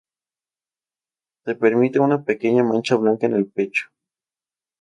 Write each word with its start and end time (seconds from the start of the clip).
Se 1.45 1.53
permite 1.53 1.99
una 1.99 2.23
pequeña 2.23 2.63
mancha 2.63 2.95
blanca 2.95 3.27
en 3.27 3.33
el 3.35 3.45
pecho. 3.45 3.89